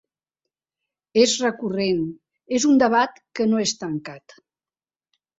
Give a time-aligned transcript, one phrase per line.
[1.23, 1.99] És recurrent,
[2.59, 4.35] és un debat que no és tancat.